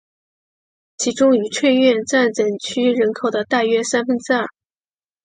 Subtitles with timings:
[0.97, 4.47] 其中愉翠苑占整区人口的大约三分之二。